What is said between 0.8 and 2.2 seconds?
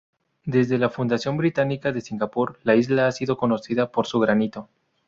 fundación británica de